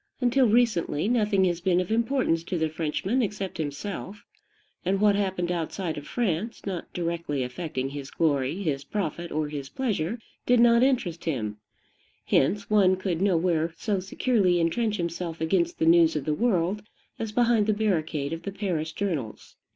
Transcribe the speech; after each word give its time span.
Until 0.19 0.47
recently, 0.49 1.07
nothing 1.07 1.45
has 1.45 1.61
been 1.61 1.79
of 1.79 1.91
importance 1.91 2.43
to 2.45 2.57
the 2.57 2.69
Frenchman 2.69 3.21
except 3.21 3.59
himself; 3.59 4.23
and 4.83 4.99
what 4.99 5.15
happened 5.15 5.51
outside 5.51 5.95
of 5.95 6.07
France, 6.07 6.65
not 6.65 6.91
directly 6.91 7.43
affecting 7.43 7.89
his 7.89 8.09
glory, 8.09 8.63
his 8.63 8.83
profit, 8.83 9.31
or 9.31 9.47
his 9.49 9.69
pleasure, 9.69 10.17
did 10.47 10.59
not 10.59 10.81
interest 10.81 11.25
him: 11.25 11.57
hence, 12.25 12.67
one 12.67 12.95
could 12.95 13.21
nowhere 13.21 13.75
so 13.77 13.99
securely 13.99 14.59
intrench 14.59 14.97
himself 14.97 15.39
against 15.39 15.77
the 15.77 15.85
news 15.85 16.15
of 16.15 16.25
the 16.25 16.33
world 16.33 16.81
as 17.19 17.31
behind 17.31 17.67
the 17.67 17.71
barricade 17.73 18.33
of 18.33 18.41
the 18.41 18.51
Paris 18.51 18.91
journals. 18.91 19.55